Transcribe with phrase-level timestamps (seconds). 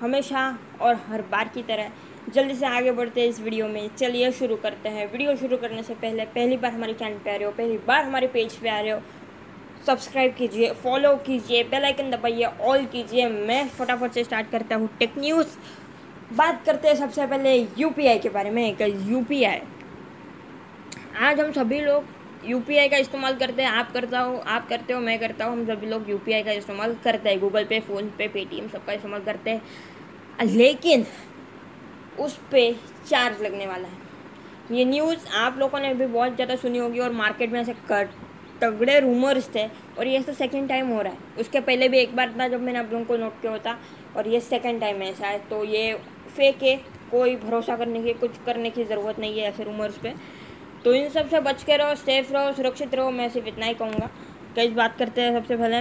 [0.00, 1.90] हमेशा और हर बार की तरह।
[2.34, 5.82] जल्दी से आगे बढ़ते हैं इस वीडियो में। चलिए शुरू करते हैं। वीडियो शुरू करने
[5.82, 8.68] से पहले पहली बार हमारे चैनल पे आ रहे हो, पहली बार हमारे पेज पे
[8.68, 9.00] आ रहे हो,
[9.86, 14.88] सब्सक्राइब कीजिए, फॉलो कीजिए, बेल आइकन दबाइए, ऑल कीजिए। मैं फटाफट से स्टार्ट करता हूँ
[14.98, 15.56] टेक न्यूज़।
[16.32, 19.24] बात करते हैं सबसे पहले यूपीआई के बारे में एक यू
[21.18, 22.04] आज हम सभी लोग
[22.46, 25.64] यूपीआई का इस्तेमाल करते हैं। आप करता हो, आप करते हो, मैं करता हूँ। हम
[25.66, 29.50] सभी लोग यूपीआई का इस्तेमाल करते हैं। गूगल पे, फ़ोन पे, पेटीएम सबका इस्तेमाल करते
[29.50, 29.62] हैं।
[30.42, 31.06] लेकिन
[32.20, 32.76] उस पर
[33.08, 34.08] चार्ज लगने वाला है।
[34.70, 38.08] ये न्यूज़ आप लोगों ने भी बहुत ज़्यादा सुनी होगी और मार्केट में ऐसे कर,
[38.62, 39.66] तगड़े रूमर्स थे
[39.98, 42.62] और ये तो सेकेंड टाइम हो रहा है। उसके पहले भी एक बार था जब
[42.62, 43.76] मैंने आप लोगों को नोट किया होता
[44.16, 45.92] और ये सेकेंड टाइम ऐसा है तो ये
[46.28, 46.76] फेक है,
[47.10, 50.14] कोई भरोसा करने की, कुछ करने की ज़रूरत नहीं है ऐसे रूमर्स पे।
[50.84, 54.10] तो इन सबसे बच के रहो सेफ़ रहो, सुरक्षित रहो, मैं सिर्फ़ इतना ही कहूँगा।
[54.56, 55.80] कई बात करते हैं सबसे पहले।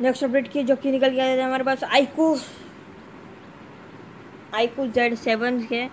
[0.00, 2.36] नेक्स्ट अपडेट की जो कि निकल गया है हमारे पास आईकू
[4.54, 5.86] आईकू जेड सेवन के।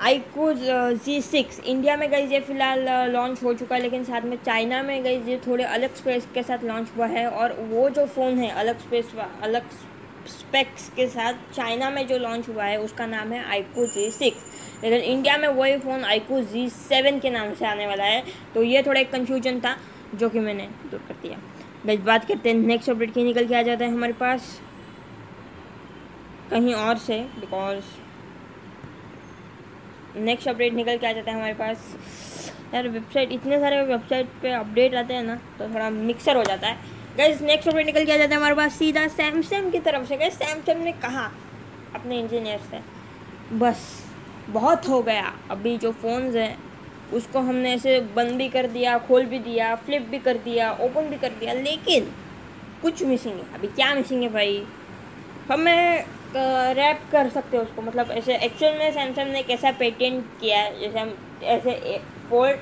[0.00, 4.36] आईकू जी सिक्स इंडिया में गई ये फ़िलहाल लॉन्च हो चुका है, लेकिन साथ में
[4.36, 8.06] चाइना में गई ये थोड़े अलग स्पेस के साथ लॉन्च हुआ है और वो जो
[8.06, 9.12] फ़ोन है, अलग स्पेस
[9.42, 9.70] अलग
[10.28, 14.84] स्पेक्स के साथ चाइना में जो लॉन्च हुआ है, उसका नाम है आईकू जी सिक्स
[14.84, 18.22] लेकिन इंडिया में वही फ़ोन आईकू जी सेवन के नाम से आने वाला है।
[18.54, 19.76] तो ये थोड़ा एक कन्फ्यूज़न था,
[20.14, 21.38] जो कि मैंने दूर कर दिया।
[21.86, 24.60] गज बात करते हैं। नेक्स्ट अपडेट की निकल के आ जाता है हमारे पास।
[26.50, 27.84] कहीं और से बिकॉज़
[30.18, 31.94] नेक्स्ट अपडेट निकल के आ जाता है हमारे पास।
[32.74, 36.68] यार वेबसाइट इतने सारे वेबसाइट पे अपडेट आते हैं ना तो थोड़ा मिक्सर हो जाता
[36.68, 36.76] है।
[37.16, 40.16] गैस नेक्स्ट अपडेट निकल के आ जाता है हमारे पास सीधा सैमसंग की तरफ़ से।
[40.16, 41.30] गैस सैमसंग ने कहा
[41.94, 42.80] अपने इंजीनियर से,
[43.54, 43.80] बस,
[44.50, 46.56] बहुत हो गया। अभी जो फ़ोन्स हैं
[47.12, 51.08] उसको हमने ऐसे बंद भी कर दिया, खोल भी दिया फ्लिप भी कर दिया ओपन
[51.08, 52.12] भी कर दिया, लेकिन
[52.82, 54.64] कुछ मिसिंग है। अभी क्या मिसिंग है भाई?
[55.50, 56.04] हमें
[56.74, 60.78] रैप कर सकते हो उसको। मतलब ऐसे एक्चुअल में सैमसंग ने कैसा पेटेंट किया है,
[60.80, 61.14] जैसे हम,
[61.44, 61.98] ऐसे
[62.30, 62.60] फोल्ड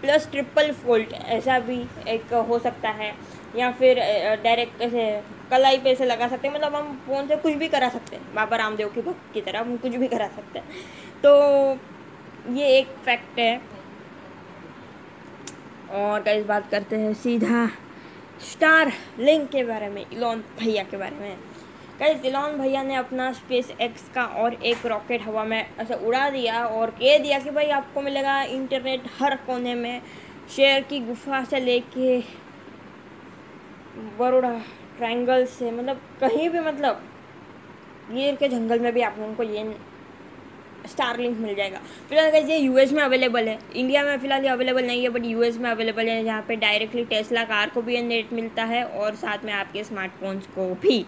[0.00, 3.12] प्लस ट्रिपल फोल्ड ऐसा भी एक हो सकता है,
[3.56, 3.98] या फिर
[4.42, 5.10] डायरेक्ट ऐसे
[5.50, 8.34] कलाई पे ऐसे लगा सकते हैं। मतलब हम फ़ोन से कुछ भी करा सकते हैं।
[8.34, 10.66] बाबा रामदेव की भक्त की तरह हम कुछ भी करा सकते हैं।
[11.22, 11.32] तो
[12.48, 13.60] ये एक फैक्ट है।
[15.92, 17.66] और कई बात करते हैं सीधा
[18.42, 21.36] स्टार लिंक के बारे में, इलॉन भैया के बारे में।
[21.98, 26.28] कई इलॉन भैया ने अपना स्पेस एक्स का और एक रॉकेट हवा में ऐसे उड़ा
[26.30, 30.02] दिया और कह दिया कि भाई आपको मिलेगा इंटरनेट हर कोने में।
[30.56, 32.18] शेयर की गुफा से लेके
[34.18, 34.52] बड़ोड़ा
[34.96, 37.02] ट्रायंगल से मतलब कहीं भी मतलब
[38.10, 39.62] गिर के जंगल में भी आप लोगों को ये
[40.86, 41.78] स्टार लिंक मिल जाएगा।
[42.08, 45.24] फ़िलहाल कैसे ये यूएस में अवेलेबल है। इंडिया में फ़िलहाल ये अवेलेबल नहीं है बट
[45.24, 49.14] यूएस में अवेलेबल है, जहाँ पे डायरेक्टली टेस्ला कार को भी नेट मिलता है और
[49.14, 51.02] साथ में आपके स्मार्टफोन्स को भी।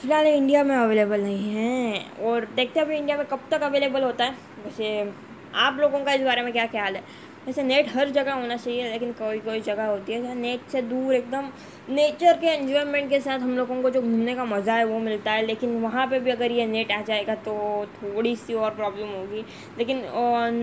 [0.00, 4.02] फ़िलहाल इंडिया में अवेलेबल नहीं है और देखते हैं अभी इंडिया में कब तक अवेलेबल
[4.02, 5.12] होता है। वैसे
[5.56, 7.02] आप लोगों का इस बारे में क्या ख्याल है?
[7.46, 10.82] वैसे नेट हर जगह होना चाहिए, लेकिन कोई कोई जगह होती है। जहाँ नेट से
[10.82, 11.48] दूर एकदम
[11.90, 15.32] नेचर के एन्जॉयमेंट के साथ हम लोगों को जो घूमने का मज़ा है वो मिलता
[15.32, 17.54] है। लेकिन वहाँ पे भी अगर ये नेट आ जाएगा तो
[17.94, 19.44] थोड़ी सी और प्रॉब्लम होगी।
[19.78, 20.02] लेकिन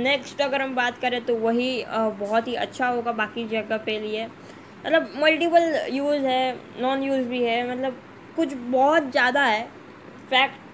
[0.02, 4.26] नेक्स्ट अगर हम बात करें तो वही बहुत ही अच्छा होगा बाकी जगह पे लिए।
[4.26, 8.02] मतलब मल्टीपल यूज़ है नॉन यूज़ भी है। मतलब
[8.36, 9.64] कुछ बहुत ज़्यादा है।
[10.30, 10.71] फैक्ट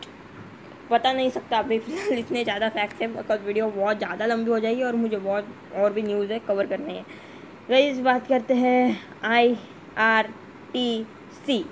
[0.91, 4.60] बता नहीं सकता अभी फ़िलहाल इतने ज़्यादा फैक्ट है बिकॉज़ वीडियो बहुत ज़्यादा लंबी हो
[4.60, 9.00] जाएगी और मुझे बहुत और भी न्यूज़ है कवर करनी है। इस बात करते हैं
[9.25, 9.58] I
[10.00, 10.27] R
[10.74, 11.06] T
[11.46, 11.63] C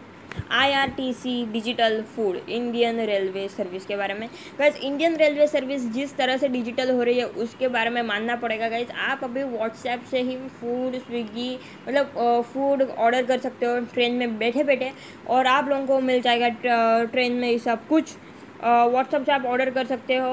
[0.51, 4.27] I R T C digital food Indian railway service के बारे में।
[4.60, 8.36] गैस इंडियन रेलवे सर्विस जिस तरह से डिजिटल हो रही है, उसके बारे में मानना
[8.36, 11.57] पड़ेगा। गैस आप अभी व्हाट्सएप से ही फ़ूड स्विगी
[11.88, 14.91] मतलब फ़ूड ऑर्डर कर सकते हो ट्रेन में बैठे बैठे
[15.27, 16.50] और आप लोगों को मिल जाएगा
[17.05, 18.15] ट्रेन में ये सब कुछ।
[18.63, 20.31] व्हाट्सअप से आप ऑर्डर कर सकते हो।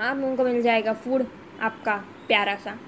[0.00, 1.24] आप लोगों को मिल जाएगा फ़ूड
[1.62, 1.96] आपका
[2.28, 2.78] प्यारा सा।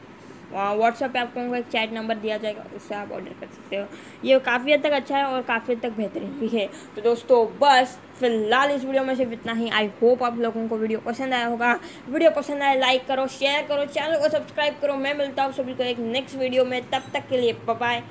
[0.52, 3.86] व्हाट्सअप पे आपको एक चैट नंबर दिया जाएगा, उससे आप ऑर्डर कर सकते हो।
[4.24, 7.44] ये काफ़ी हद तक अच्छा है और काफ़ी हद तक बेहतरीन भी है। तो दोस्तों,
[7.58, 11.34] बस फ़िलहाल इस वीडियो में सिर्फ़ इतना ही। आई होप आप लोगों को वीडियो पसंद
[11.34, 11.72] आया होगा।
[12.08, 15.74] वीडियो पसंद आया लाइक करो शेयर करो चैनल को सब्सक्राइब करो। मैं मिलता हूँ सभी
[15.74, 18.02] को एक नेक्स्ट वीडियो में। तब तक के लिए बाय